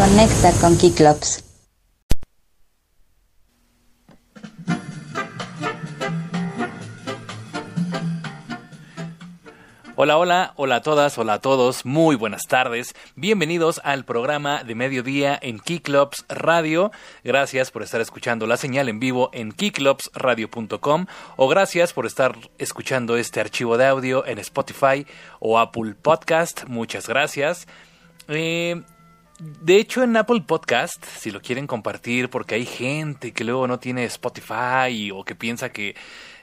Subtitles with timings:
[0.00, 1.44] Conecta con Kiklops.
[9.96, 12.94] Hola, hola, hola a todas, hola a todos, muy buenas tardes.
[13.14, 16.92] Bienvenidos al programa de mediodía en Kiklops Radio.
[17.22, 21.06] Gracias por estar escuchando la señal en vivo en kiklopsradio.com
[21.36, 25.06] o gracias por estar escuchando este archivo de audio en Spotify
[25.40, 26.64] o Apple Podcast.
[26.68, 27.68] Muchas gracias.
[28.28, 28.82] Eh,
[29.40, 33.78] de hecho, en Apple Podcast, si lo quieren compartir, porque hay gente que luego no
[33.78, 35.96] tiene Spotify o que piensa que,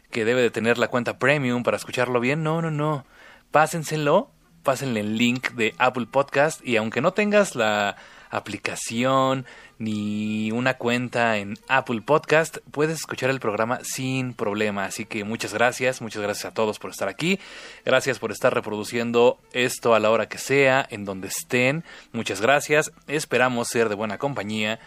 [0.09, 3.05] que debe de tener la cuenta premium para escucharlo bien, no, no, no.
[3.51, 4.31] Pásenselo,
[4.63, 7.97] pásenle el link de Apple Podcast y aunque no tengas la
[8.29, 9.45] aplicación
[9.79, 14.85] ni una cuenta en Apple Podcast, puedes escuchar el programa sin problema.
[14.85, 17.39] Así que muchas gracias, muchas gracias a todos por estar aquí.
[17.85, 21.83] Gracias por estar reproduciendo esto a la hora que sea, en donde estén.
[22.11, 22.91] Muchas gracias.
[23.07, 24.79] Esperamos ser de buena compañía.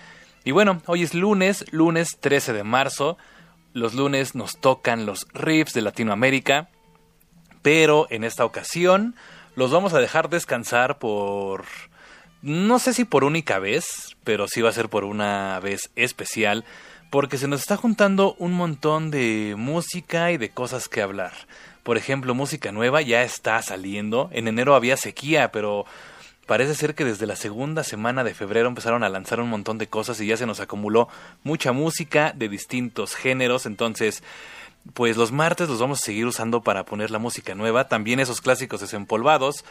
[0.45, 3.17] Y bueno, hoy es lunes, lunes 13 de marzo.
[3.73, 6.69] Los lunes nos tocan los riffs de Latinoamérica
[7.63, 9.15] pero en esta ocasión
[9.55, 11.65] los vamos a dejar descansar por...
[12.43, 16.65] No sé si por única vez, pero sí va a ser por una vez especial,
[17.11, 21.33] porque se nos está juntando un montón de música y de cosas que hablar.
[21.83, 24.31] Por ejemplo, música nueva ya está saliendo.
[24.33, 25.85] En enero había sequía, pero
[26.47, 29.89] parece ser que desde la segunda semana de febrero empezaron a lanzar un montón de
[29.89, 31.09] cosas y ya se nos acumuló
[31.43, 33.67] mucha música de distintos géneros.
[33.67, 34.23] Entonces,
[34.95, 38.41] pues los martes los vamos a seguir usando para poner la música nueva, también esos
[38.41, 39.65] clásicos desempolvados,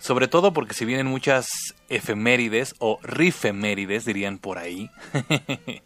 [0.00, 1.48] sobre todo porque si vienen muchas
[1.88, 4.90] efemérides o rifemérides, dirían por ahí.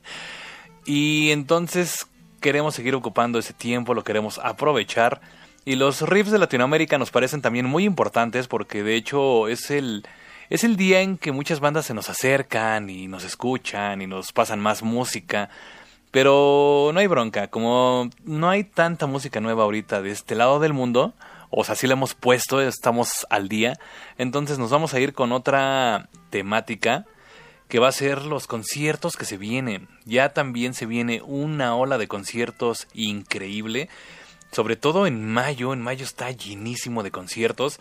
[0.87, 2.07] y entonces
[2.41, 5.21] queremos seguir ocupando ese tiempo, lo queremos aprovechar.
[5.65, 10.07] Y los riffs de Latinoamérica nos parecen también muy importantes porque de hecho es el,
[10.51, 14.33] es el día en que muchas bandas se nos acercan y nos escuchan y nos
[14.33, 15.49] pasan más música.
[16.11, 20.73] Pero no hay bronca, como no hay tanta música nueva ahorita de este lado del
[20.73, 21.15] mundo,
[21.57, 23.79] o sea, sí la hemos puesto, estamos al día,
[24.19, 27.07] entonces nos vamos a ir con otra temática
[27.69, 29.89] que va a ser los conciertos que se vienen.
[30.05, 33.89] Ya también se viene una ola de conciertos increíble,
[34.53, 37.81] sobre todo en mayo, en mayo está llenísimo de conciertos.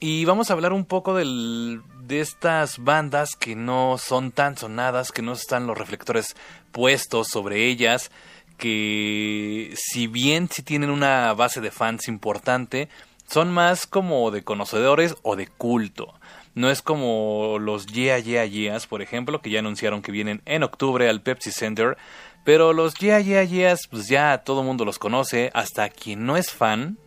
[0.00, 5.10] Y vamos a hablar un poco del, de estas bandas que no son tan sonadas,
[5.10, 6.36] que no están los reflectores
[6.70, 8.10] puestos sobre ellas,
[8.58, 12.88] que si bien si tienen una base de fans importante,
[13.26, 16.14] son más como de conocedores o de culto.
[16.54, 20.62] No es como los Yeah Yeah Yeahs, por ejemplo, que ya anunciaron que vienen en
[20.64, 21.96] octubre al Pepsi Center,
[22.44, 26.50] pero los Yeah Yeah Yeahs, pues ya todo mundo los conoce, hasta quien no es
[26.50, 26.98] fan,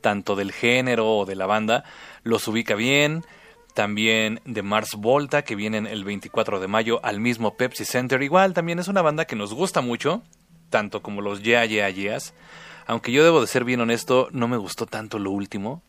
[0.00, 1.84] tanto del género o de la banda,
[2.22, 3.24] los ubica bien.
[3.74, 8.20] También de Mars Volta, que vienen el 24 de mayo al mismo Pepsi Center.
[8.20, 10.22] Igual también es una banda que nos gusta mucho,
[10.70, 12.34] tanto como los Yeah Yeah Yeahs.
[12.86, 15.82] Aunque yo debo de ser bien honesto, no me gustó tanto lo último.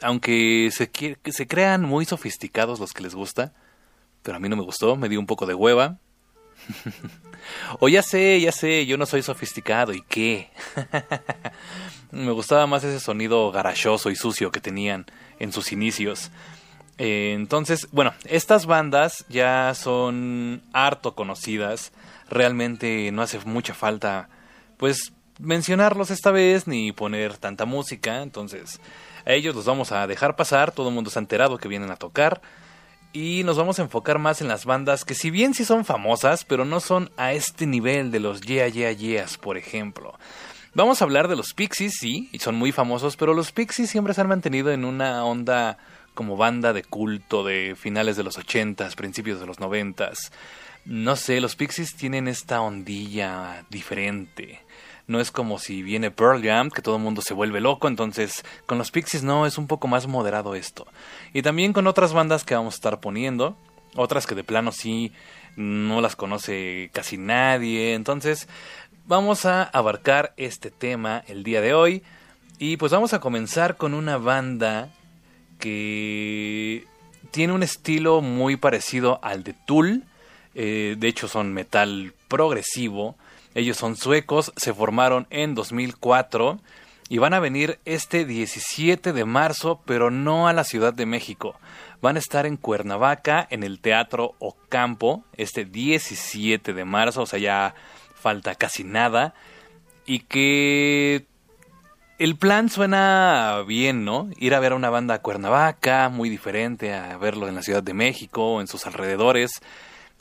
[0.00, 0.90] aunque se,
[1.32, 3.52] se crean muy sofisticados los que les gusta,
[4.22, 5.98] pero a mí no me gustó, me dio un poco de hueva.
[7.80, 10.50] o ya sé, ya sé, yo no soy sofisticado, ¿y qué?
[12.10, 15.06] Me gustaba más ese sonido garachoso y sucio que tenían
[15.38, 16.30] en sus inicios.
[16.96, 21.92] Eh, entonces, bueno, estas bandas ya son harto conocidas.
[22.30, 24.28] Realmente no hace mucha falta,
[24.76, 28.22] pues, mencionarlos esta vez ni poner tanta música.
[28.22, 28.80] Entonces,
[29.24, 30.72] a ellos los vamos a dejar pasar.
[30.72, 32.40] Todo el mundo ha enterado que vienen a tocar.
[33.12, 36.44] Y nos vamos a enfocar más en las bandas que si bien sí son famosas,
[36.44, 40.18] pero no son a este nivel de los Yeah Yeah Yeahs, por ejemplo.
[40.74, 44.12] Vamos a hablar de los Pixies, sí, y son muy famosos, pero los Pixies siempre
[44.12, 45.78] se han mantenido en una onda
[46.14, 50.30] como banda de culto de finales de los ochentas, principios de los noventas.
[50.88, 54.62] No sé, los Pixies tienen esta ondilla diferente.
[55.06, 58.42] No es como si viene Pearl Jam, que todo el mundo se vuelve loco, entonces
[58.64, 60.86] con los Pixies no, es un poco más moderado esto.
[61.34, 63.54] Y también con otras bandas que vamos a estar poniendo,
[63.96, 65.12] otras que de plano sí
[65.56, 68.48] no las conoce casi nadie, entonces
[69.06, 72.02] vamos a abarcar este tema el día de hoy.
[72.58, 74.88] Y pues vamos a comenzar con una banda
[75.58, 76.86] que
[77.30, 80.07] tiene un estilo muy parecido al de Tool.
[80.60, 83.14] Eh, de hecho son metal progresivo.
[83.54, 86.58] Ellos son suecos, se formaron en 2004
[87.08, 91.54] y van a venir este 17 de marzo, pero no a la Ciudad de México.
[92.02, 97.38] Van a estar en Cuernavaca, en el Teatro Ocampo, este 17 de marzo, o sea,
[97.38, 97.76] ya
[98.16, 99.34] falta casi nada
[100.06, 101.24] y que
[102.18, 104.28] el plan suena bien, ¿no?
[104.38, 107.84] Ir a ver a una banda a Cuernavaca, muy diferente a verlo en la Ciudad
[107.84, 109.60] de México o en sus alrededores.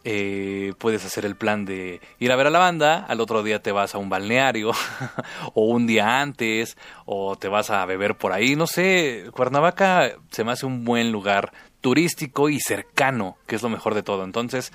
[0.10, 3.62] Eh, puedes hacer el plan de ir a ver a la banda, al otro día
[3.62, 4.72] te vas a un balneario,
[5.54, 10.46] o un día antes, o te vas a beber por ahí, no sé, Cuernavaca se
[10.46, 11.52] me hace un buen lugar
[11.82, 14.24] turístico y cercano, que es lo mejor de todo.
[14.24, 14.72] Entonces,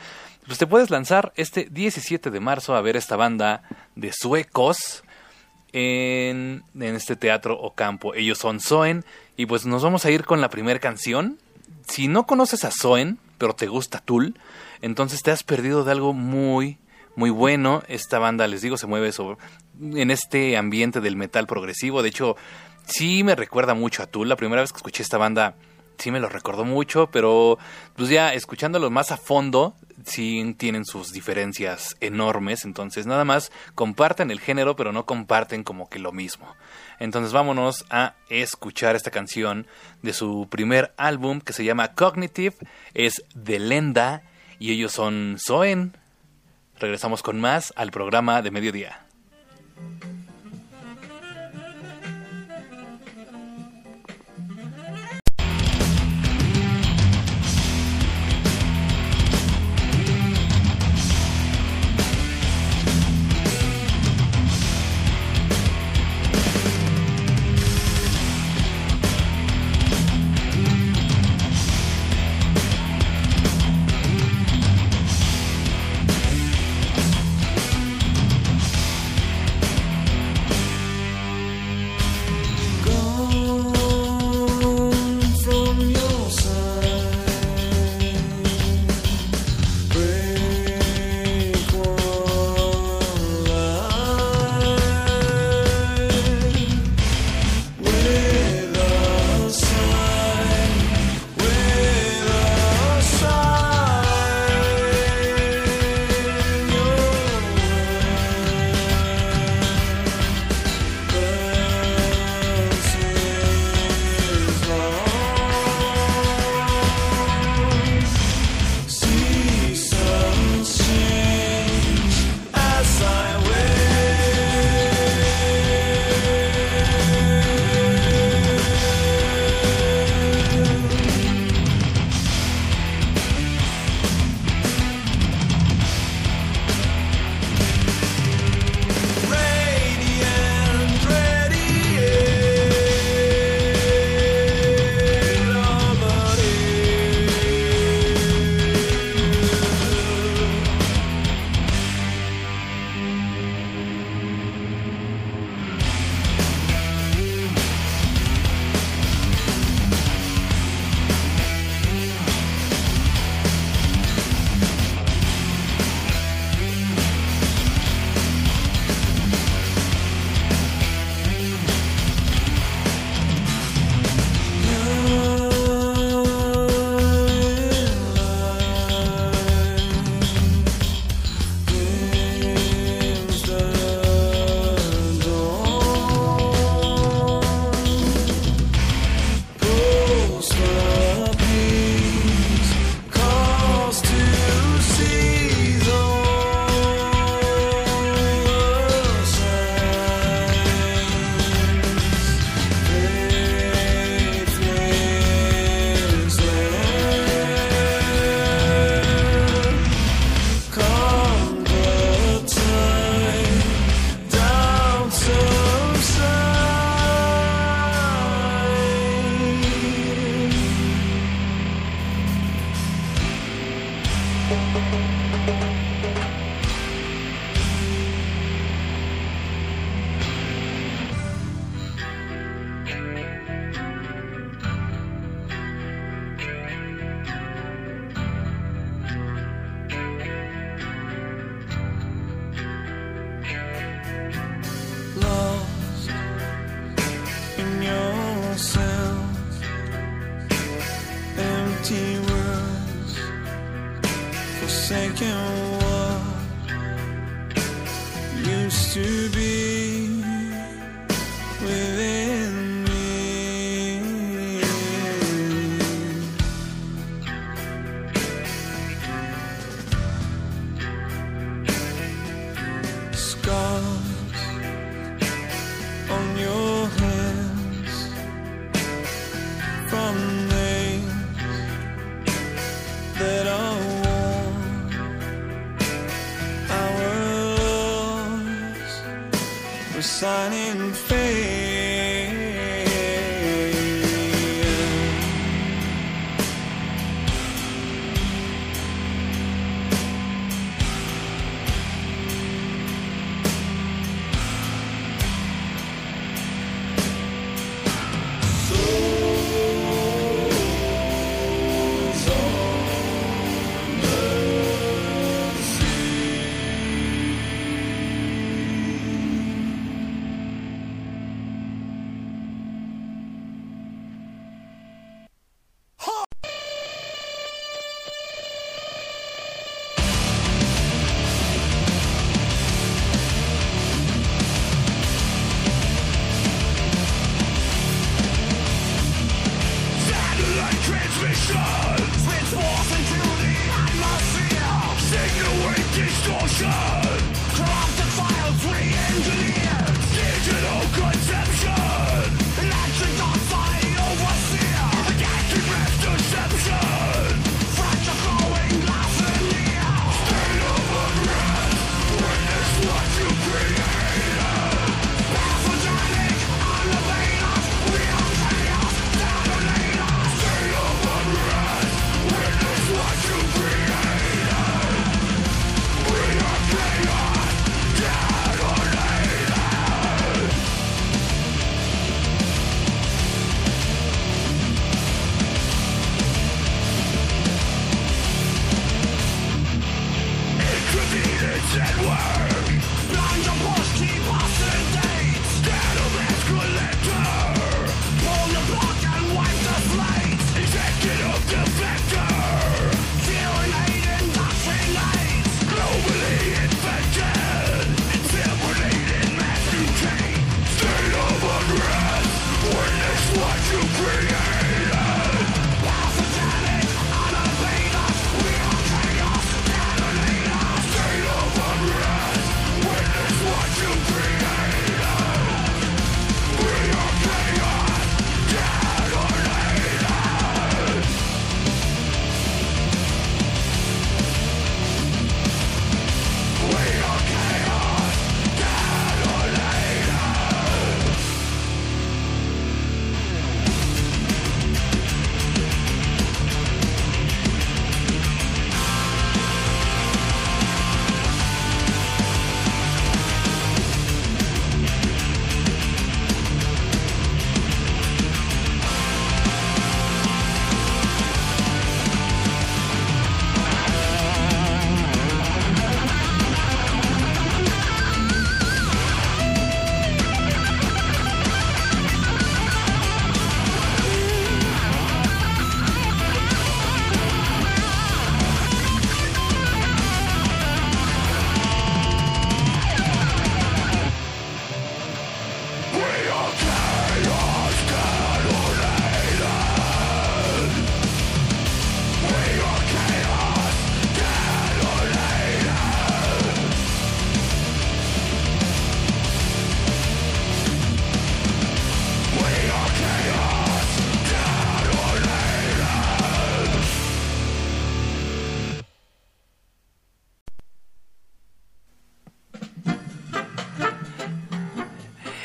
[0.46, 3.62] pues te puedes lanzar este 17 de marzo a ver esta banda
[3.96, 5.02] de suecos
[5.72, 8.14] en, en este teatro o campo.
[8.14, 9.02] Ellos son Soen
[9.38, 11.38] y pues nos vamos a ir con la primera canción.
[11.88, 14.34] Si no conoces a Soen, pero te gusta Tool,
[14.82, 16.78] entonces te has perdido de algo muy,
[17.16, 17.82] muy bueno.
[17.88, 19.38] Esta banda, les digo, se mueve sobre,
[19.80, 22.02] en este ambiente del metal progresivo.
[22.02, 22.36] De hecho,
[22.86, 24.28] sí me recuerda mucho a Tool.
[24.28, 25.54] La primera vez que escuché esta banda,
[25.98, 27.58] sí me lo recordó mucho, pero
[27.94, 34.30] pues ya escuchándolo más a fondo, sí tienen sus diferencias enormes, entonces nada más comparten
[34.30, 36.56] el género, pero no comparten como que lo mismo.
[36.98, 39.66] Entonces vámonos a escuchar esta canción
[40.02, 42.56] de su primer álbum que se llama Cognitive,
[42.94, 44.22] es de Lenda
[44.62, 45.96] y ellos son Soen.
[46.78, 49.04] Regresamos con más al programa de mediodía.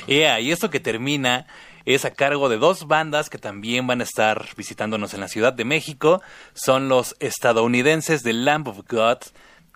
[0.07, 1.47] Y esto que termina
[1.85, 5.53] es a cargo de dos bandas que también van a estar visitándonos en la Ciudad
[5.53, 6.21] de México.
[6.53, 9.19] Son los estadounidenses de Lamb of God,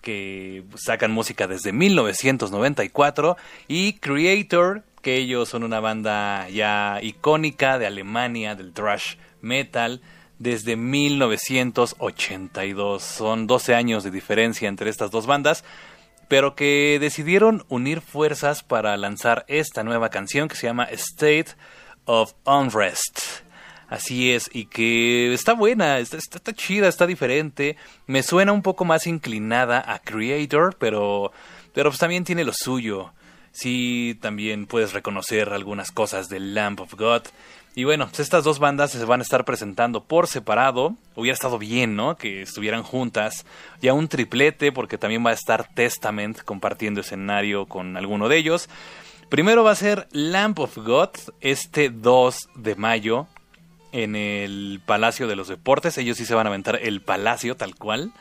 [0.02, 7.86] que sacan música desde 1994, y Creator, que ellos son una banda ya icónica de
[7.86, 10.02] Alemania, del thrash metal,
[10.38, 13.02] desde 1982.
[13.02, 15.64] Son 12 años de diferencia entre estas dos bandas
[16.32, 21.48] pero que decidieron unir fuerzas para lanzar esta nueva canción que se llama State
[22.06, 23.42] of Unrest.
[23.90, 27.76] Así es, y que está buena, está, está, chida, está diferente.
[28.06, 31.32] Me suena un poco más inclinada a Creator, pero,
[31.74, 33.12] pero pues también tiene lo suyo.
[33.50, 37.24] Sí, también puedes reconocer algunas cosas del Lamp of God.
[37.74, 40.94] Y bueno, pues estas dos bandas se van a estar presentando por separado.
[41.16, 42.16] Hubiera estado bien, ¿no?
[42.16, 43.46] Que estuvieran juntas.
[43.80, 48.68] Ya un triplete, porque también va a estar Testament compartiendo escenario con alguno de ellos.
[49.30, 51.10] Primero va a ser Lamp of God,
[51.40, 53.26] este 2 de mayo,
[53.92, 55.96] en el Palacio de los Deportes.
[55.96, 58.12] Ellos sí se van a aventar el Palacio tal cual.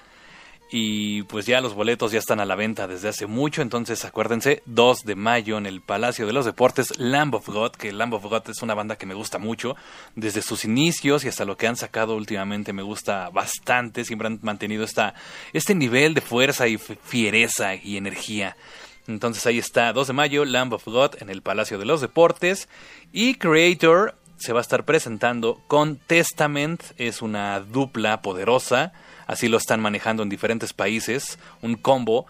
[0.74, 4.64] Y pues ya los boletos ya están a la venta desde hace mucho, entonces acuérdense,
[4.68, 8.24] 2 de mayo en el Palacio de los Deportes, Lamb of God, que Lamb of
[8.24, 9.76] God es una banda que me gusta mucho,
[10.16, 14.40] desde sus inicios y hasta lo que han sacado últimamente me gusta bastante, siempre han
[14.44, 15.14] mantenido esta,
[15.52, 18.56] este nivel de fuerza y fiereza y energía.
[19.08, 22.70] Entonces ahí está, 2 de mayo, Lamb of God en el Palacio de los Deportes.
[23.12, 28.94] Y Creator se va a estar presentando con Testament, es una dupla poderosa
[29.32, 32.26] Así lo están manejando en diferentes países, un combo.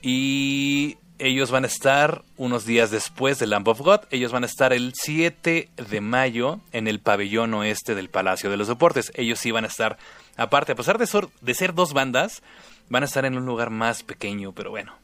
[0.00, 4.02] Y ellos van a estar unos días después del Lamb of God.
[4.12, 8.56] Ellos van a estar el 7 de mayo en el pabellón oeste del Palacio de
[8.56, 9.10] los Deportes.
[9.16, 9.98] Ellos sí van a estar,
[10.36, 12.40] aparte, a pesar de ser, de ser dos bandas,
[12.88, 14.94] van a estar en un lugar más pequeño, pero bueno.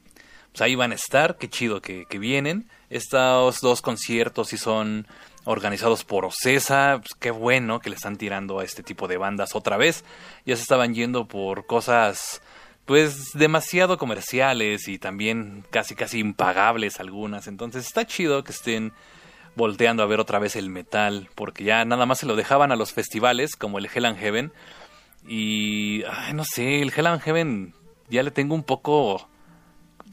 [0.52, 2.70] Pues ahí van a estar, qué chido que, que vienen.
[2.90, 5.08] Estos dos conciertos sí son
[5.50, 7.00] organizados por Ocesa.
[7.00, 10.04] Pues, qué bueno que le están tirando a este tipo de bandas otra vez.
[10.46, 12.40] Ya se estaban yendo por cosas
[12.86, 17.46] pues demasiado comerciales y también casi casi impagables algunas.
[17.46, 18.92] Entonces está chido que estén
[19.54, 22.76] volteando a ver otra vez el metal, porque ya nada más se lo dejaban a
[22.76, 24.52] los festivales como el Hell and Heaven.
[25.26, 27.74] Y ay, no sé, el Hell and Heaven
[28.08, 29.28] ya le tengo un poco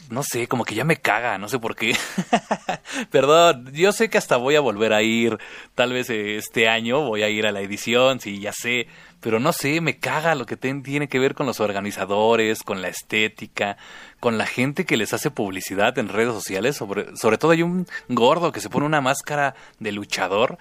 [0.10, 1.96] no sé, como que ya me caga, no sé por qué.
[3.12, 5.38] Perdón, yo sé que hasta voy a volver a ir,
[5.76, 8.88] tal vez este año voy a ir a la edición, sí, ya sé,
[9.20, 12.88] pero no sé, me caga lo que tiene que ver con los organizadores, con la
[12.88, 13.78] estética,
[14.20, 17.88] con la gente que les hace publicidad en redes sociales, sobre, sobre todo hay un
[18.08, 20.58] gordo que se pone una máscara de luchador.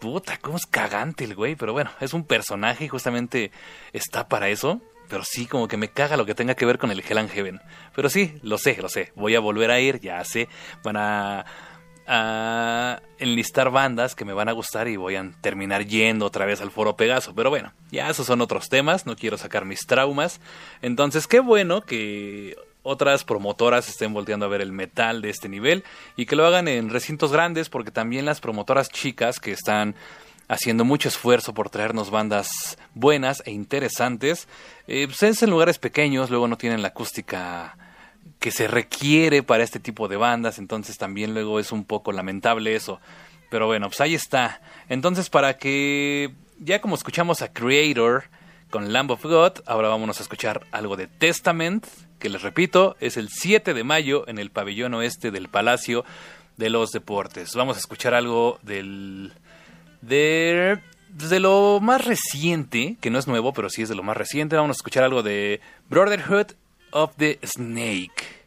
[0.00, 3.50] Puta, cómo es cagante el güey, pero bueno, es un personaje y justamente
[3.92, 6.90] está para eso pero sí, como que me caga lo que tenga que ver con
[6.90, 7.60] el Hell Heaven.
[7.94, 9.12] Pero sí, lo sé, lo sé.
[9.16, 10.48] Voy a volver a ir, ya sé.
[10.84, 11.44] Van a,
[12.06, 16.60] a enlistar bandas que me van a gustar y voy a terminar yendo otra vez
[16.60, 17.34] al Foro Pegaso.
[17.34, 20.40] Pero bueno, ya esos son otros temas, no quiero sacar mis traumas.
[20.80, 25.84] Entonces, qué bueno que otras promotoras estén volteando a ver el metal de este nivel
[26.16, 29.94] y que lo hagan en recintos grandes porque también las promotoras chicas que están
[30.50, 34.48] haciendo mucho esfuerzo por traernos bandas buenas e interesantes.
[34.88, 37.78] Eh, pues en lugares pequeños, luego no tienen la acústica
[38.40, 42.74] que se requiere para este tipo de bandas, entonces también luego es un poco lamentable
[42.74, 43.00] eso.
[43.48, 44.60] Pero bueno, pues ahí está.
[44.88, 48.24] Entonces para que ya como escuchamos a Creator
[48.70, 51.86] con Lamb of God, ahora vámonos a escuchar algo de Testament,
[52.18, 56.04] que les repito, es el 7 de mayo en el pabellón oeste del Palacio
[56.56, 57.54] de los Deportes.
[57.54, 59.32] Vamos a escuchar algo del
[60.00, 64.16] de, de lo más reciente, que no es nuevo, pero sí es de lo más
[64.16, 66.52] reciente, vamos a escuchar algo de Brotherhood
[66.90, 68.40] of the Snake.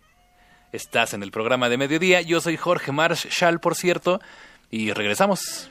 [0.72, 4.20] Estás en el programa de mediodía, yo soy Jorge Marshall, por cierto,
[4.72, 5.70] y regresamos.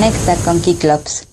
[0.00, 1.20] Conecta con Kiklops.
[1.20, 1.29] Get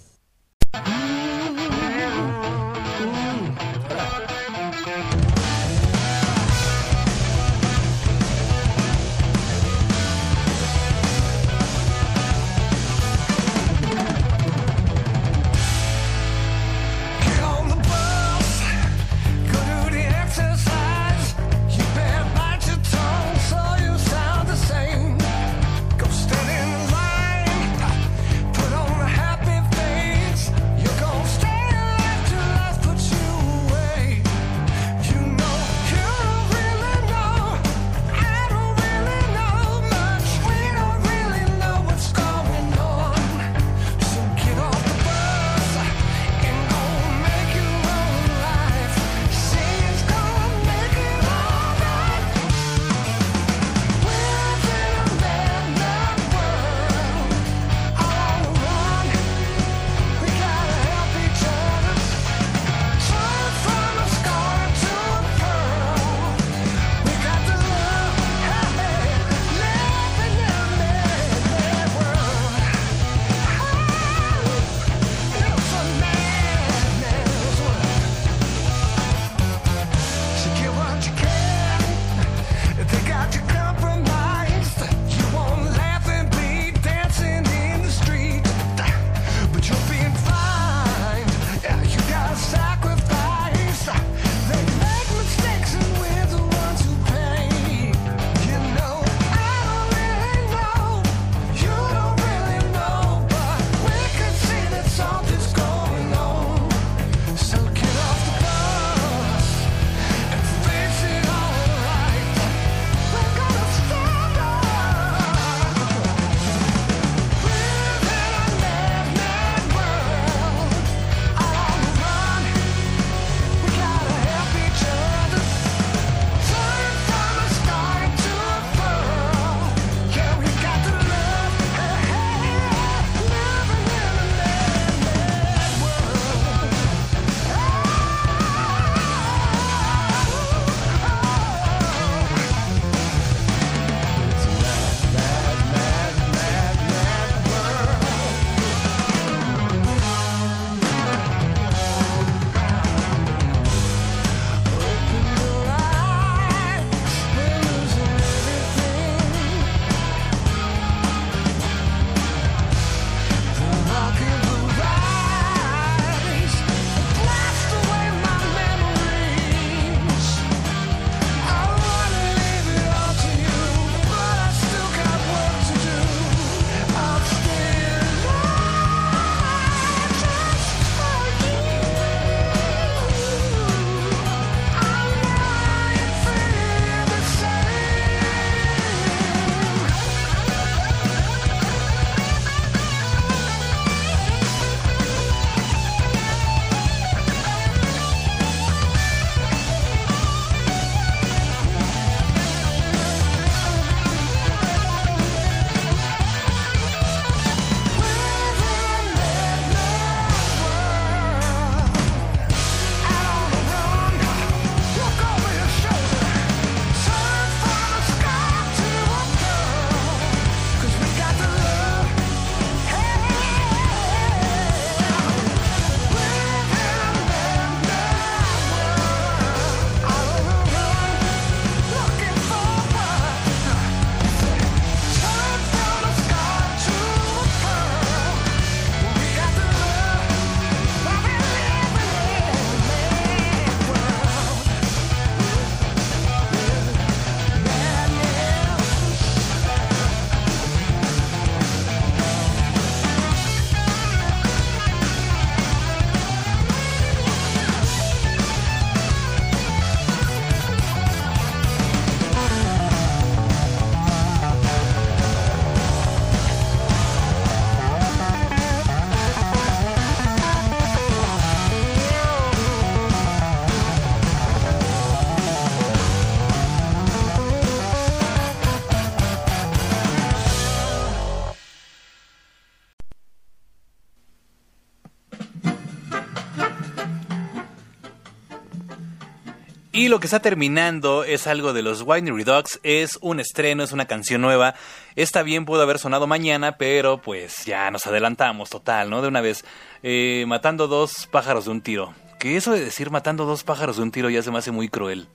[290.07, 293.91] Y lo que está terminando es algo de los Winery Dogs, es un estreno, es
[293.91, 294.73] una canción nueva.
[295.17, 299.21] Esta bien pudo haber sonado mañana, pero pues ya nos adelantamos total, ¿no?
[299.21, 299.65] De una vez,
[300.03, 302.13] eh, matando dos pájaros de un tiro.
[302.39, 304.87] Que eso de decir matando dos pájaros de un tiro ya se me hace muy
[304.87, 305.27] cruel.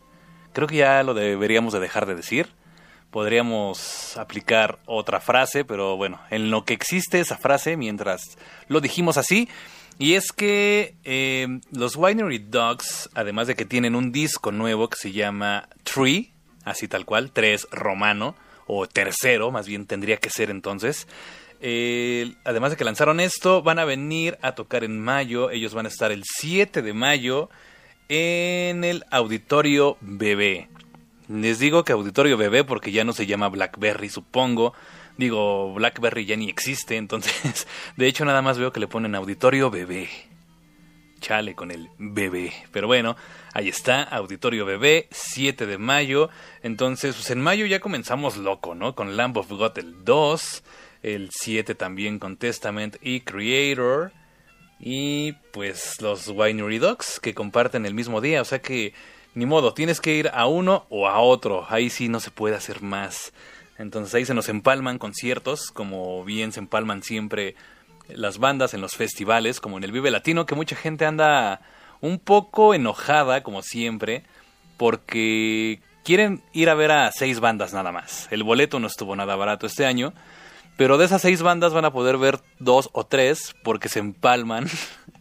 [0.55, 2.49] Creo que ya lo deberíamos de dejar de decir.
[3.11, 9.19] Podríamos aplicar otra frase, pero bueno, en lo que existe esa frase, mientras lo dijimos
[9.19, 9.51] así,
[10.03, 14.97] y es que eh, los Winery Dogs, además de que tienen un disco nuevo que
[14.97, 16.33] se llama Tree,
[16.65, 18.35] así tal cual, tres romano,
[18.67, 21.07] o tercero, más bien tendría que ser entonces.
[21.61, 25.51] eh, además de que lanzaron esto, van a venir a tocar en mayo.
[25.51, 27.49] Ellos van a estar el 7 de mayo
[28.09, 30.69] en el Auditorio Bebé.
[31.29, 34.75] Les digo que Auditorio Bebé porque ya no se llama Blackberry, supongo.
[35.19, 39.71] Digo, Blackberry ya ni existe, entonces, de hecho nada más veo que le ponen Auditorio
[39.71, 40.09] Bebé.
[41.21, 42.53] Chale con el bebé.
[42.73, 43.17] Pero bueno,
[43.53, 46.31] ahí está, Auditorio Bebé, 7 de mayo.
[46.65, 48.97] Entonces, pues en mayo ya comenzamos loco, ¿no?
[48.97, 50.65] Con Lamb of God el 2,
[51.05, 54.11] el 7 también con Testament y Creator.
[54.81, 58.43] Y pues los Winery Dogs que comparten el mismo día.
[58.43, 58.93] O sea que
[59.35, 61.65] ni modo, tienes que ir a uno o a otro.
[61.69, 63.33] Ahí sí no se puede hacer más.
[63.83, 67.57] Entonces ahí se nos empalman conciertos, como bien se empalman siempre
[68.09, 71.61] las bandas en los festivales, como en el Vive Latino, que mucha gente anda
[72.01, 74.23] un poco enojada, como siempre,
[74.77, 78.29] porque quieren ir a ver a seis bandas nada más.
[78.31, 80.13] El boleto no estuvo nada barato este año,
[80.77, 84.69] pero de esas seis bandas van a poder ver dos o tres porque se empalman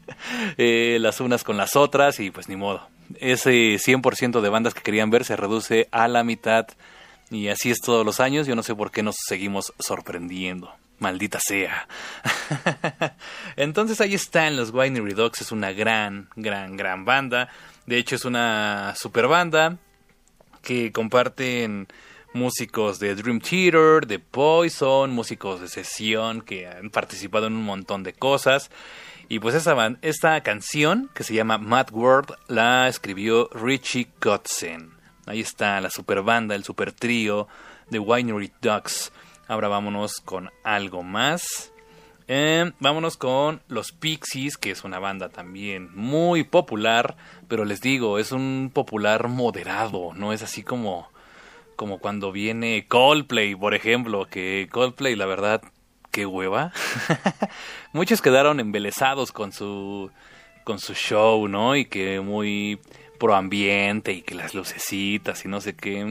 [0.57, 2.87] eh, las unas con las otras y pues ni modo.
[3.19, 6.67] Ese 100% de bandas que querían ver se reduce a la mitad
[7.31, 8.45] y así es todos los años.
[8.45, 10.75] Yo no sé por qué nos seguimos sorprendiendo.
[10.99, 11.87] Maldita sea.
[13.55, 15.41] Entonces ahí están los Winery Dogs.
[15.41, 17.49] Es una gran, gran, gran banda.
[17.85, 19.77] De hecho es una super banda
[20.61, 21.87] que comparten
[22.33, 28.03] músicos de Dream Theater, de Poison, músicos de sesión que han participado en un montón
[28.03, 28.69] de cosas.
[29.29, 35.00] Y pues esta, esta canción, que se llama Mad World, la escribió Richie Kotzen.
[35.31, 37.47] Ahí está la super banda, el super trío
[37.89, 39.13] de Winery Ducks.
[39.47, 41.71] Ahora vámonos con algo más.
[42.27, 47.15] Eh, vámonos con los Pixies, que es una banda también muy popular,
[47.47, 51.07] pero les digo, es un popular moderado, no es así como,
[51.77, 55.61] como cuando viene Coldplay, por ejemplo, que Coldplay, la verdad,
[56.11, 56.73] qué hueva.
[57.93, 60.11] Muchos quedaron embelesados con su,
[60.65, 61.77] con su show, ¿no?
[61.77, 62.81] Y que muy
[63.21, 66.01] pro ambiente y que las lucecitas y no sé qué.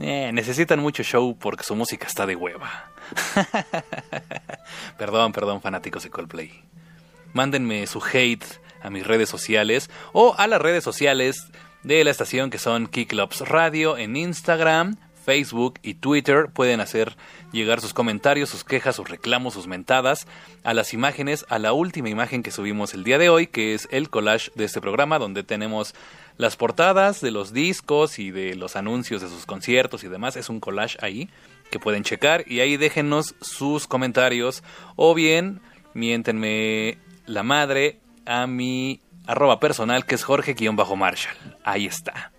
[0.00, 2.90] Eh, necesitan mucho show porque su música está de hueva.
[4.98, 6.64] perdón, perdón, fanáticos de Coldplay.
[7.34, 8.46] Mándenme su hate
[8.80, 11.48] a mis redes sociales o a las redes sociales
[11.82, 16.48] de la estación que son Kicklobs Radio en Instagram, Facebook y Twitter.
[16.52, 17.16] Pueden hacer
[17.52, 20.26] llegar sus comentarios, sus quejas, sus reclamos, sus mentadas
[20.64, 23.88] a las imágenes, a la última imagen que subimos el día de hoy, que es
[23.90, 25.94] el collage de este programa, donde tenemos
[26.36, 30.36] las portadas de los discos y de los anuncios de sus conciertos y demás.
[30.36, 31.28] Es un collage ahí
[31.70, 34.62] que pueden checar y ahí déjenos sus comentarios
[34.96, 35.60] o bien
[35.94, 41.36] miéntenme la madre a mi arroba personal que es Jorge-Marshall.
[41.64, 42.31] Ahí está.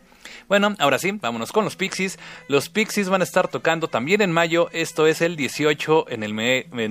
[0.53, 2.19] Bueno, ahora sí, vámonos con los Pixies.
[2.47, 4.69] Los Pixies van a estar tocando también en mayo.
[4.71, 6.21] Esto es el 18 en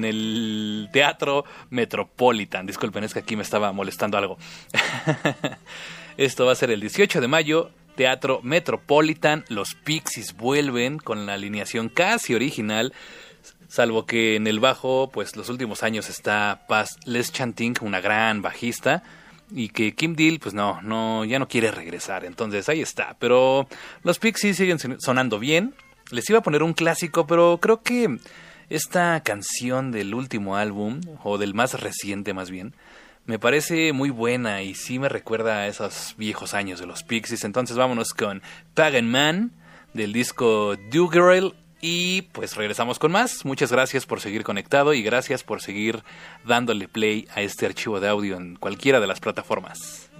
[0.03, 2.67] el, Teatro Metropolitan.
[2.67, 4.37] Disculpen, es que aquí me estaba molestando algo.
[6.17, 7.71] Esto va a ser el 18 de mayo.
[7.95, 9.45] Teatro Metropolitan.
[9.47, 12.93] Los Pixies vuelven con la alineación casi original.
[13.69, 18.43] Salvo que en el bajo, pues los últimos años está Paz Les Chanting, una gran
[18.43, 19.05] bajista.
[19.55, 22.25] Y que Kim Deal, pues no, no, ya no quiere regresar.
[22.25, 23.17] Entonces ahí está.
[23.19, 23.69] Pero
[24.03, 25.75] los Pixies siguen son- sonando bien.
[26.11, 28.19] Les iba a poner un clásico, pero creo que
[28.71, 32.75] esta canción del último álbum, o del más reciente más bien,
[33.27, 37.45] me parece muy buena y sí me recuerda a esos viejos años de los Pixies.
[37.45, 38.43] Entonces vámonos con
[38.75, 39.53] Pagan Man
[39.95, 43.45] del disco Do Girl y pues regresamos con más.
[43.45, 46.03] Muchas gracias por seguir conectado y gracias por seguir
[46.45, 50.12] dándole play a este archivo de audio en cualquiera de las plataformas.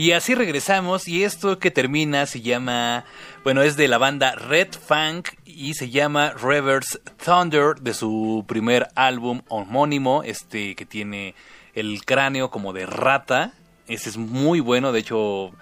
[0.00, 3.04] Y así regresamos y esto que termina se llama,
[3.44, 8.88] bueno, es de la banda Red Funk y se llama Reverse Thunder de su primer
[8.94, 11.34] álbum homónimo, este que tiene
[11.74, 13.52] el cráneo como de rata.
[13.88, 15.52] Ese es muy bueno, de hecho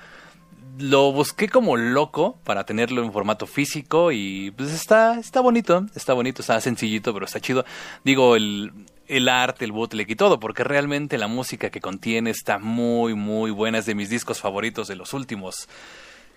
[0.78, 6.12] lo busqué como loco para tenerlo en formato físico y pues está, está bonito, está
[6.12, 7.64] bonito, está sencillito, pero está chido.
[8.04, 8.72] Digo, el,
[9.08, 13.50] el arte, el bootleg y todo, porque realmente la música que contiene está muy, muy
[13.50, 13.78] buena.
[13.78, 15.68] Es de mis discos favoritos de los últimos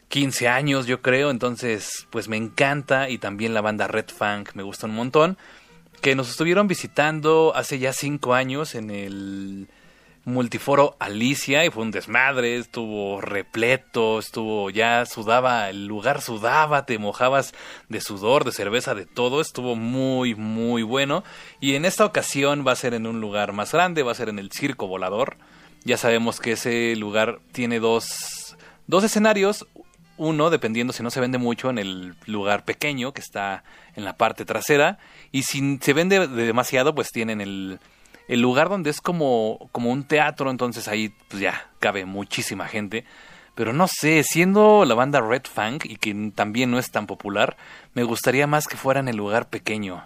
[0.08, 1.30] 15 años, yo creo.
[1.30, 5.38] Entonces, pues me encanta y también la banda Red Funk me gusta un montón.
[6.02, 9.68] Que nos estuvieron visitando hace ya 5 años en el
[10.24, 16.98] multiforo Alicia y fue un desmadre, estuvo repleto, estuvo ya sudaba, el lugar sudaba, te
[17.00, 17.54] mojabas
[17.90, 21.24] de sudor, de cerveza, de todo, estuvo muy muy bueno.
[21.60, 24.30] Y en esta ocasión va a ser en un lugar más grande, va a ser
[24.30, 25.38] en el Circo Volador.
[25.84, 28.56] Ya sabemos que ese lugar tiene dos
[28.86, 29.66] dos escenarios,
[30.18, 33.64] uno dependiendo si no se vende mucho en el lugar pequeño que está
[33.96, 35.00] en la parte trasera.
[35.32, 37.80] Y si se vende demasiado pues tienen el
[38.28, 43.06] el lugar donde es como, como un teatro, entonces ahí pues ya cabe muchísima gente.
[43.56, 47.58] Pero no sé, siendo la banda Red Funk y que también no es tan popular,
[47.94, 50.04] me gustaría más que fuera en el lugar pequeño.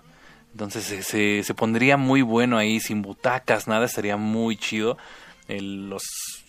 [0.51, 4.97] Entonces se, se, pondría muy bueno ahí, sin butacas, nada, estaría muy chido.
[5.47, 6.03] Los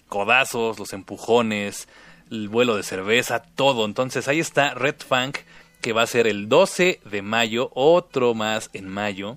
[0.09, 1.89] codazos, los empujones,
[2.31, 3.85] el vuelo de cerveza, todo.
[3.85, 5.39] Entonces ahí está Red Funk,
[5.83, 9.37] que va a ser el 12 de mayo, otro más en mayo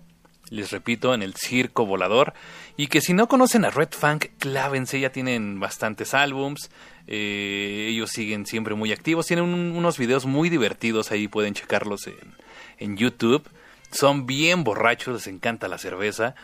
[0.49, 2.33] les repito, en el Circo Volador.
[2.77, 6.69] Y que si no conocen a Red Funk, clávense, ya tienen bastantes álbums.
[7.11, 9.25] eh, ellos siguen siempre muy activos.
[9.25, 12.35] Tienen un- unos videos muy divertidos, ahí pueden checarlos en,
[12.77, 13.43] en YouTube.
[13.91, 16.35] Son bien borrachos, les encanta la cerveza.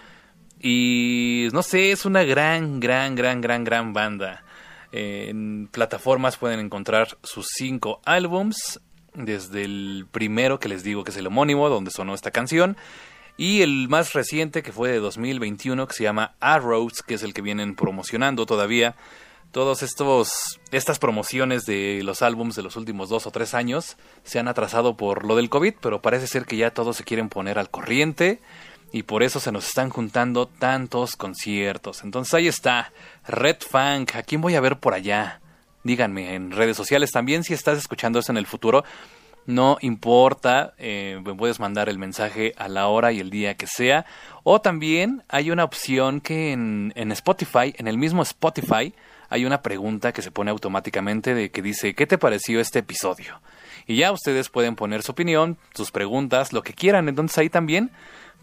[0.59, 4.43] Y no sé, es una gran, gran, gran, gran, gran banda.
[4.91, 8.79] En plataformas pueden encontrar sus cinco álbums.
[9.13, 12.75] Desde el primero que les digo que es el homónimo, donde sonó esta canción.
[13.37, 17.33] Y el más reciente que fue de 2021 que se llama Arrows, que es el
[17.33, 18.95] que vienen promocionando todavía.
[19.51, 24.39] Todos estos estas promociones de los álbums de los últimos dos o tres años se
[24.39, 27.59] han atrasado por lo del COVID, pero parece ser que ya todos se quieren poner
[27.59, 28.41] al corriente
[28.91, 32.03] y por eso se nos están juntando tantos conciertos.
[32.03, 32.93] Entonces ahí está,
[33.27, 35.41] Red Funk, ¿a quién voy a ver por allá?
[35.83, 38.83] Díganme en redes sociales también si estás escuchando esto en el futuro.
[39.45, 43.67] No importa, eh, me puedes mandar el mensaje a la hora y el día que
[43.67, 44.05] sea.
[44.43, 48.93] O también hay una opción que en, en Spotify, en el mismo Spotify,
[49.29, 53.41] hay una pregunta que se pone automáticamente de que dice, ¿qué te pareció este episodio?
[53.87, 57.07] Y ya ustedes pueden poner su opinión, sus preguntas, lo que quieran.
[57.07, 57.91] Entonces ahí también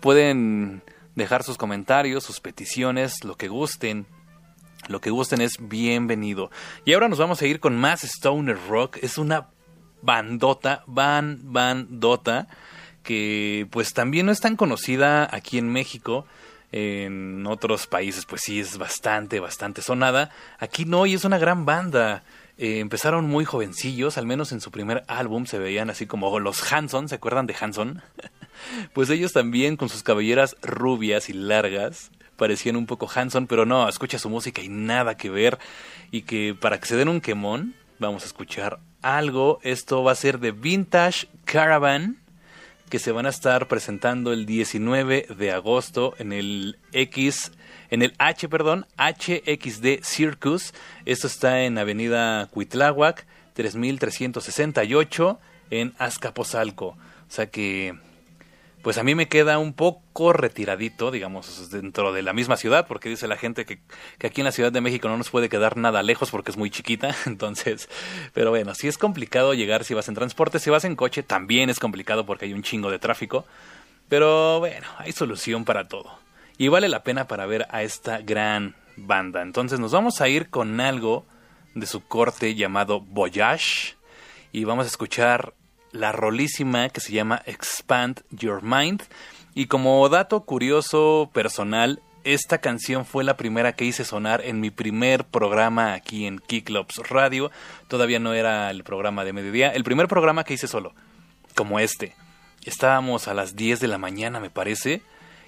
[0.01, 0.83] pueden
[1.15, 4.07] dejar sus comentarios, sus peticiones, lo que gusten.
[4.89, 6.51] Lo que gusten es bienvenido.
[6.85, 8.99] Y ahora nos vamos a ir con más Stoner Rock.
[9.01, 9.49] Es una
[10.03, 12.49] bandota, van, bandota,
[13.03, 16.27] que pues también no es tan conocida aquí en México.
[16.71, 20.31] En otros países pues sí es bastante, bastante sonada.
[20.59, 22.23] Aquí no, y es una gran banda.
[22.59, 26.73] Eh, empezaron muy jovencillos, al menos en su primer álbum se veían así como los
[26.73, 28.03] Hanson, ¿se acuerdan de Hanson?
[28.93, 33.89] pues ellos también con sus cabelleras rubias y largas parecían un poco Hanson, pero no,
[33.89, 35.59] escucha su música y nada que ver.
[36.11, 39.59] Y que para que se den un quemón, vamos a escuchar algo.
[39.63, 42.19] Esto va a ser de Vintage Caravan,
[42.91, 47.53] que se van a estar presentando el 19 de agosto en el X,
[47.91, 50.75] en el H, perdón, HXD Circus.
[51.07, 55.41] Esto está en Avenida Cuitláhuac, 3368,
[55.71, 56.89] en Azcapotzalco.
[56.89, 56.99] O
[57.29, 57.99] sea que
[58.83, 63.09] pues a mí me queda un poco retiradito, digamos, dentro de la misma ciudad, porque
[63.09, 63.81] dice la gente que,
[64.19, 66.57] que, aquí en la Ciudad de México no nos puede quedar nada lejos porque es
[66.57, 67.89] muy chiquita, entonces,
[68.35, 71.71] pero bueno, si es complicado llegar si vas en transporte, si vas en coche también
[71.71, 73.47] es complicado porque hay un chingo de tráfico,
[74.09, 76.19] pero bueno, hay solución para todo.
[76.59, 79.43] Y vale la pena para ver a esta gran banda.
[79.43, 81.25] Entonces nos vamos a ir con algo
[81.75, 83.97] de su corte llamado Voyage
[84.53, 85.55] y vamos a escuchar
[85.93, 89.03] la rolísima que se llama Expand Your Mind.
[89.55, 94.71] Y como dato curioso personal, esta canción fue la primera que hice sonar en mi
[94.71, 97.51] primer programa aquí en Kicklops Radio.
[97.89, 100.95] Todavía no era el programa de mediodía, el primer programa que hice solo,
[101.55, 102.15] como este.
[102.65, 105.03] Estábamos a las 10 de la mañana, me parece,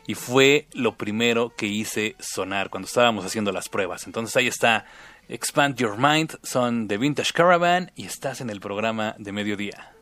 [0.06, 4.06] y fue lo primero que hice sonar cuando estábamos haciendo las pruebas.
[4.06, 4.84] Entonces ahí está
[5.28, 9.93] Expand Your Mind, son de Vintage Caravan y estás en el programa de mediodía.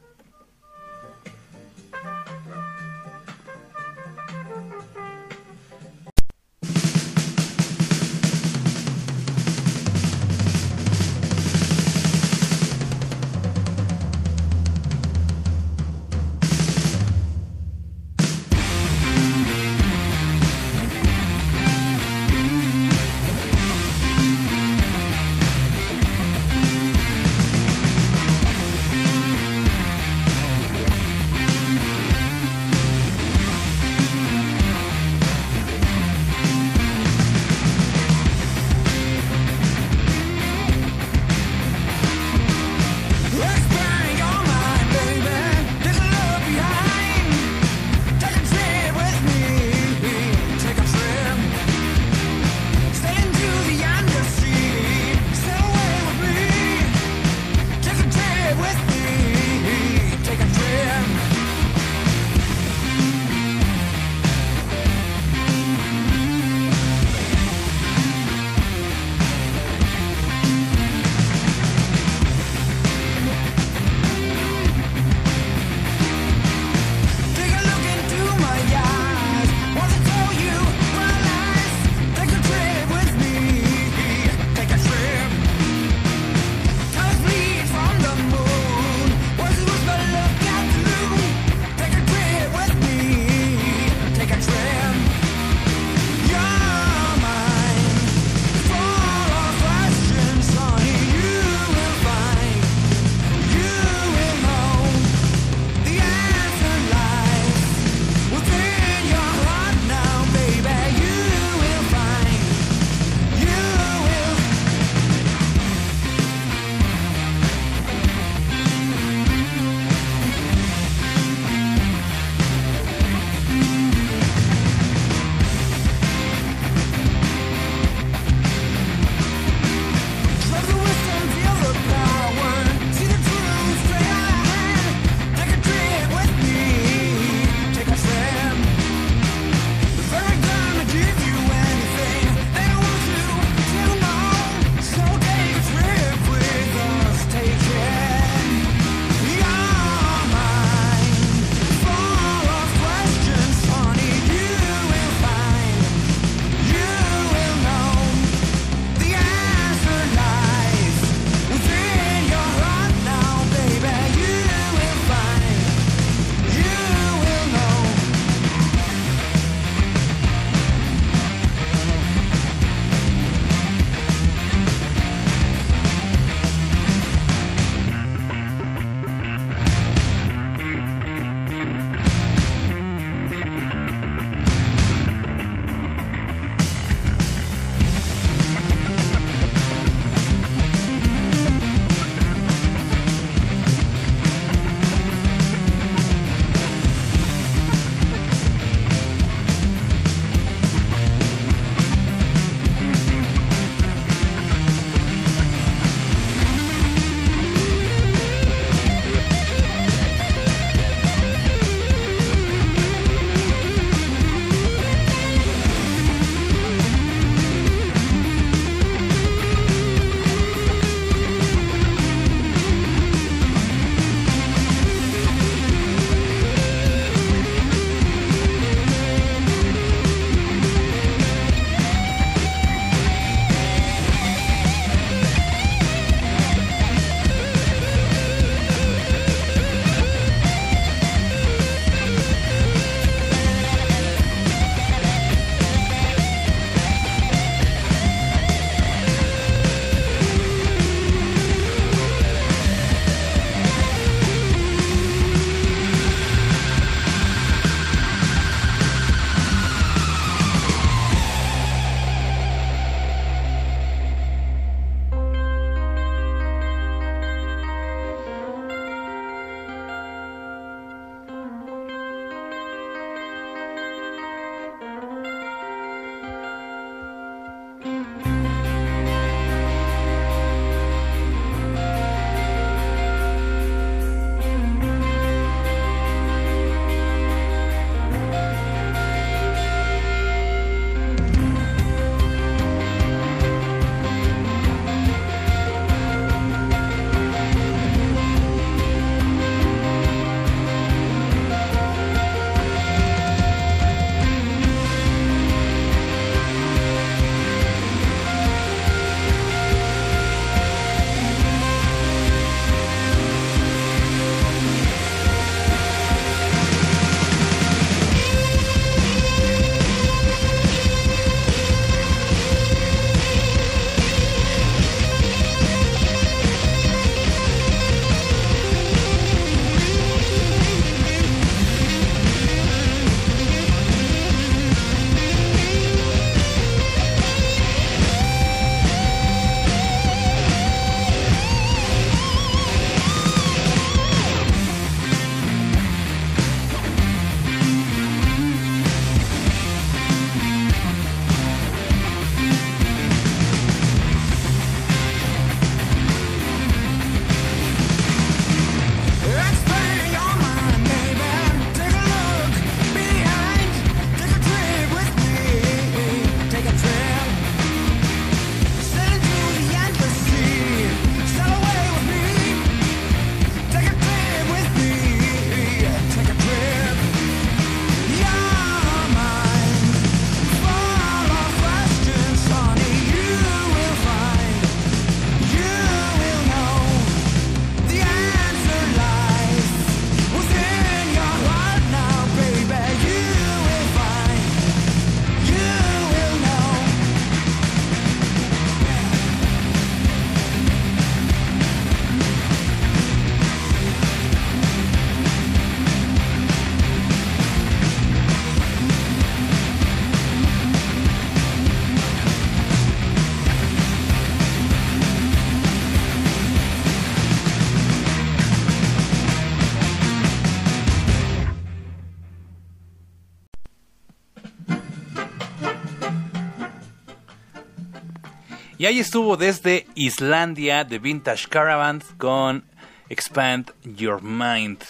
[428.83, 432.65] Y ahí estuvo desde Islandia de Vintage Caravan con
[433.09, 434.83] Expand Your Mind.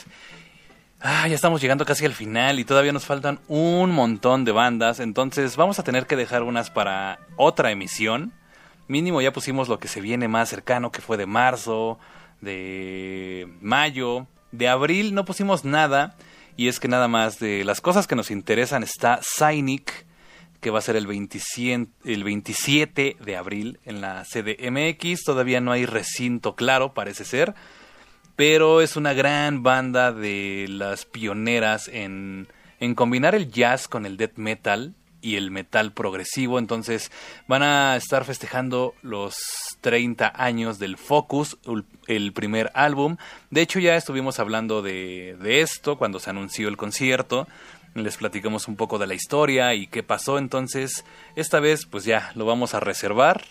[0.99, 4.99] Ah, ya estamos llegando casi al final y todavía nos faltan un montón de bandas,
[4.99, 8.33] entonces vamos a tener que dejar unas para otra emisión.
[8.89, 11.99] Mínimo ya pusimos lo que se viene más cercano, que fue de marzo,
[12.41, 16.17] de mayo, de abril no pusimos nada
[16.57, 20.07] y es que nada más de las cosas que nos interesan está Cynic,
[20.63, 25.25] que va a ser el 27, el 27 de abril en la CDMX.
[25.25, 27.55] Todavía no hay recinto claro, parece ser.
[28.37, 32.47] Pero es una gran banda de las pioneras en,
[32.79, 36.61] en combinar el jazz con el death metal y el metal progresivo.
[36.61, 37.11] Entonces
[37.49, 39.37] van a estar festejando los
[39.81, 41.59] 30 años del Focus,
[42.07, 43.17] el primer álbum.
[43.51, 47.49] De hecho ya estuvimos hablando de, de esto cuando se anunció el concierto.
[47.95, 50.39] Les platicamos un poco de la historia y qué pasó.
[50.39, 51.05] Entonces
[51.37, 53.45] esta vez pues ya lo vamos a reservar.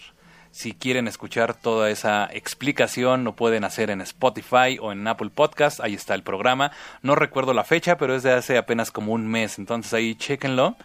[0.52, 5.80] Si quieren escuchar toda esa explicación, lo pueden hacer en Spotify o en Apple Podcast.
[5.80, 6.72] Ahí está el programa.
[7.02, 9.60] No recuerdo la fecha, pero es de hace apenas como un mes.
[9.60, 10.76] Entonces ahí chéquenlo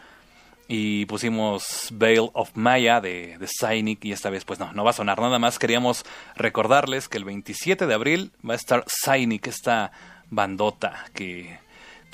[0.68, 4.90] y pusimos Veil of Maya de, de Cynic y esta vez pues no, no va
[4.90, 5.58] a sonar nada más.
[5.58, 6.04] Queríamos
[6.36, 9.92] recordarles que el 27 de abril va a estar Cynic, esta
[10.30, 11.58] bandota que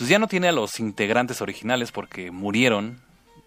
[0.03, 3.01] pues ya no tiene a los integrantes originales porque murieron,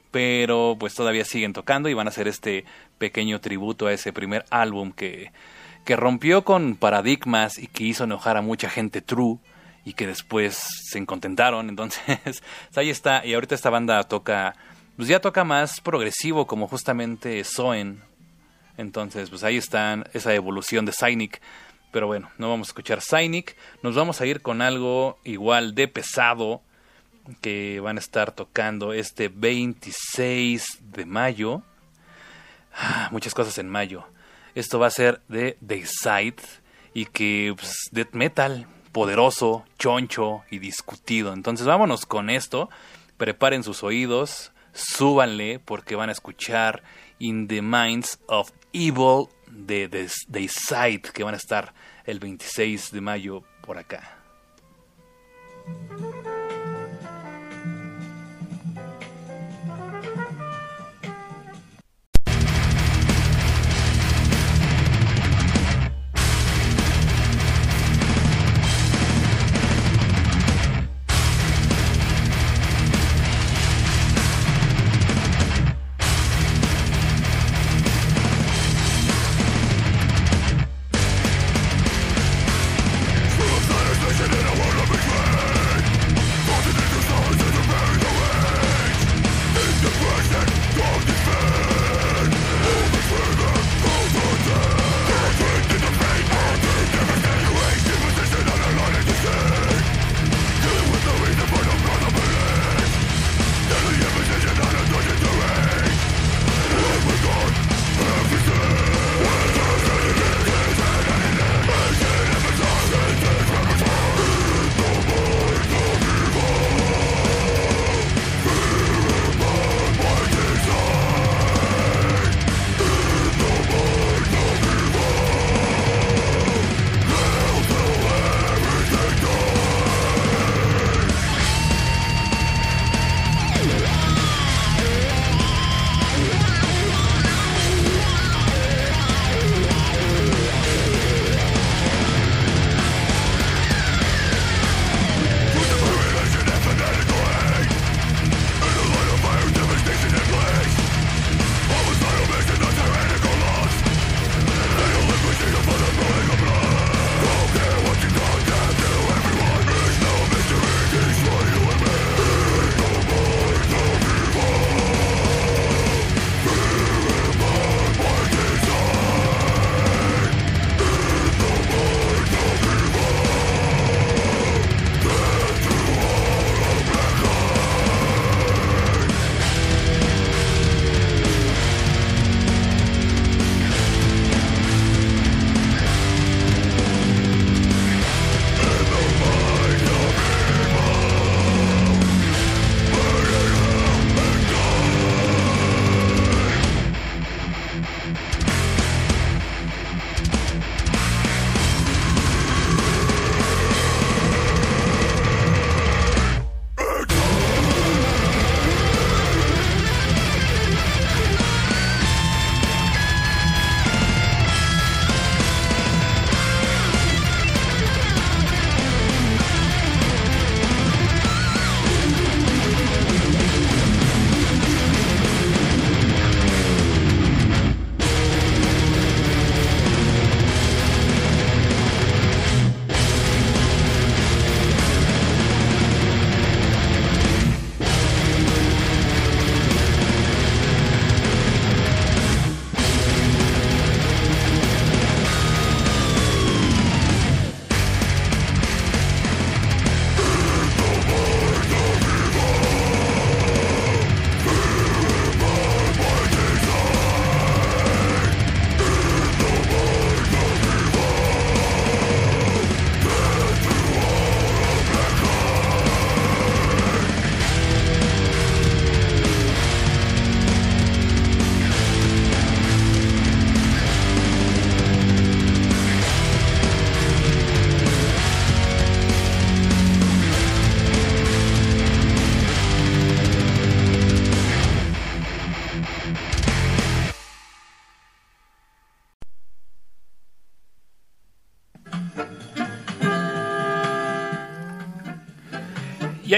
[0.10, 2.64] pero pues todavía siguen tocando y van a hacer este
[2.98, 5.34] pequeño tributo a ese primer álbum que,
[5.84, 9.38] que rompió con paradigmas y que hizo enojar a mucha gente true
[9.84, 10.58] y que después
[10.90, 11.68] se encontentaron.
[11.70, 12.42] Entonces,
[12.74, 13.26] ahí está.
[13.26, 14.56] Y ahorita esta banda toca,
[14.96, 18.02] pues ya toca más progresivo, como justamente Soen.
[18.78, 21.42] Entonces, pues ahí está esa evolución de Cynic.
[21.96, 23.56] Pero bueno, no vamos a escuchar Cynic.
[23.82, 26.62] Nos vamos a ir con algo igual de pesado
[27.40, 31.62] que van a estar tocando este 26 de mayo.
[32.74, 34.06] Ah, muchas cosas en mayo.
[34.56, 36.36] Esto va a ser de Dayside
[36.94, 41.32] y que pues, death metal poderoso, choncho y discutido.
[41.32, 42.70] Entonces vámonos con esto.
[43.16, 46.84] Preparen sus oídos, súbanle porque van a escuchar
[47.20, 51.74] In the Minds of Evil de de- Dayside que van a estar
[52.06, 54.20] el 26 de mayo por acá.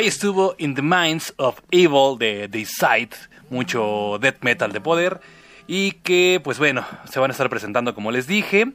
[0.05, 3.15] Estuvo In the Minds of Evil de The Sight,
[3.49, 5.19] mucho death metal de poder.
[5.67, 8.71] Y que, pues bueno, se van a estar presentando como les dije.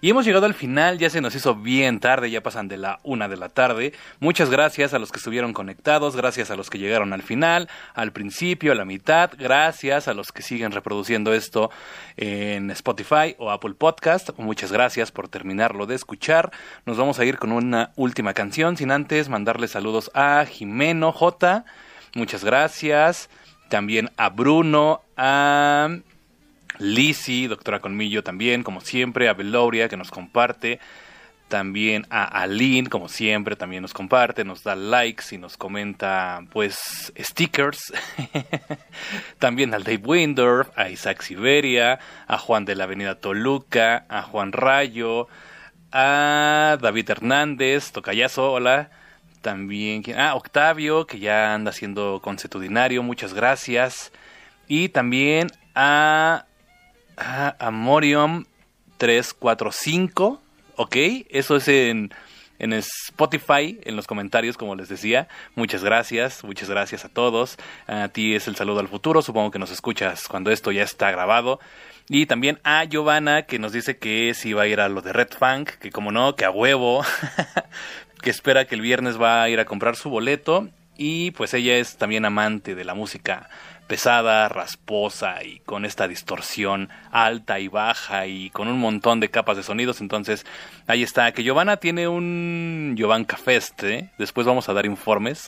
[0.00, 3.00] Y hemos llegado al final, ya se nos hizo bien tarde, ya pasan de la
[3.02, 3.92] una de la tarde.
[4.20, 8.12] Muchas gracias a los que estuvieron conectados, gracias a los que llegaron al final, al
[8.12, 11.70] principio, a la mitad, gracias a los que siguen reproduciendo esto
[12.16, 14.30] en Spotify o Apple Podcast.
[14.38, 16.52] Muchas gracias por terminarlo de escuchar.
[16.84, 21.64] Nos vamos a ir con una última canción, sin antes mandarle saludos a Jimeno J.
[22.14, 23.28] Muchas gracias.
[23.68, 25.88] También a Bruno, a
[26.78, 30.80] Lizzy, doctora Colmillo también, como siempre, a Beloria que nos comparte,
[31.48, 37.12] también a Aline, como siempre, también nos comparte, nos da likes y nos comenta, pues,
[37.16, 37.92] stickers.
[39.38, 44.52] también al Dave Windorf, a Isaac Siberia, a Juan de la Avenida Toluca, a Juan
[44.52, 45.28] Rayo,
[45.92, 48.90] a David Hernández, Tocayazo, hola.
[49.40, 54.10] También, ah, Octavio, que ya anda siendo consuetudinario, muchas gracias.
[54.66, 55.46] Y también
[55.76, 56.45] a
[57.16, 58.44] Ah, Amorium
[58.98, 60.40] 345,
[60.76, 60.96] ok,
[61.30, 62.12] eso es en,
[62.58, 65.28] en Spotify, en los comentarios, como les decía.
[65.54, 67.56] Muchas gracias, muchas gracias a todos.
[67.86, 71.10] A ti es el saludo al futuro, supongo que nos escuchas cuando esto ya está
[71.10, 71.58] grabado.
[72.08, 75.12] Y también a Giovanna, que nos dice que si va a ir a lo de
[75.12, 77.02] Red Funk, que como no, que a huevo,
[78.22, 80.68] que espera que el viernes va a ir a comprar su boleto.
[80.98, 83.50] Y pues ella es también amante de la música
[83.86, 89.56] pesada, rasposa y con esta distorsión alta y baja y con un montón de capas
[89.56, 90.00] de sonidos.
[90.00, 90.44] Entonces,
[90.86, 94.10] ahí está, que Giovanna tiene un Giovanca Fest, ¿eh?
[94.18, 95.46] después vamos a dar informes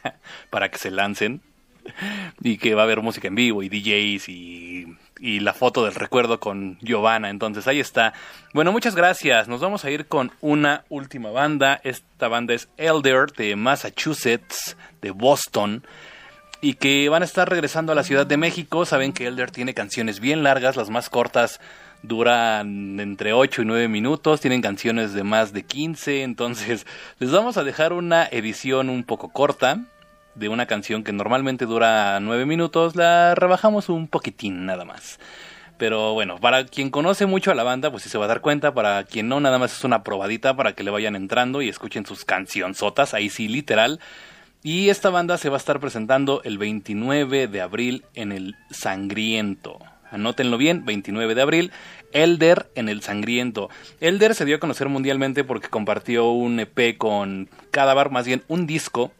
[0.50, 1.40] para que se lancen
[2.42, 5.94] y que va a haber música en vivo y DJs y, y la foto del
[5.94, 7.28] recuerdo con Giovanna.
[7.30, 8.14] Entonces, ahí está.
[8.54, 9.48] Bueno, muchas gracias.
[9.48, 11.80] Nos vamos a ir con una última banda.
[11.84, 15.84] Esta banda es Elder de Massachusetts, de Boston
[16.60, 18.84] y que van a estar regresando a la Ciudad de México.
[18.84, 21.60] Saben que Elder tiene canciones bien largas, las más cortas
[22.02, 26.86] duran entre 8 y 9 minutos, tienen canciones de más de 15, entonces
[27.18, 29.80] les vamos a dejar una edición un poco corta
[30.34, 35.18] de una canción que normalmente dura 9 minutos, la rebajamos un poquitín nada más.
[35.76, 38.42] Pero bueno, para quien conoce mucho a la banda, pues sí se va a dar
[38.42, 38.74] cuenta.
[38.74, 42.04] Para quien no, nada más es una probadita para que le vayan entrando y escuchen
[42.04, 43.14] sus cancionzotas.
[43.14, 43.98] Ahí sí, literal.
[44.62, 49.78] Y esta banda se va a estar presentando el 29 de abril en el Sangriento.
[50.10, 51.72] Anótenlo bien, 29 de abril,
[52.12, 53.70] Elder en el Sangriento.
[54.00, 58.66] Elder se dio a conocer mundialmente porque compartió un EP con Cadavar, más bien un
[58.66, 59.12] disco,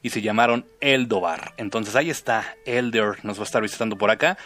[0.00, 1.54] y se llamaron Eldobar.
[1.56, 4.38] Entonces ahí está, Elder nos va a estar visitando por acá.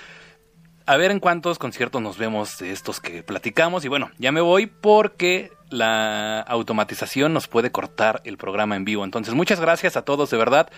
[0.88, 3.84] A ver en cuántos conciertos nos vemos de estos que platicamos.
[3.84, 9.04] Y bueno, ya me voy porque la automatización nos puede cortar el programa en vivo.
[9.04, 10.70] Entonces, muchas gracias a todos, de verdad.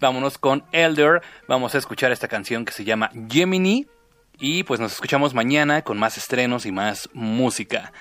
[0.00, 1.20] Vámonos con Elder.
[1.48, 3.86] Vamos a escuchar esta canción que se llama Gemini.
[4.38, 7.92] Y pues nos escuchamos mañana con más estrenos y más música.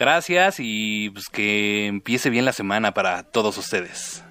[0.00, 4.24] Gracias y pues que empiece bien la semana para todos ustedes.